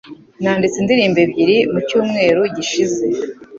[0.41, 3.05] Nanditse indirimbo ebyiri mucyumweru gishize.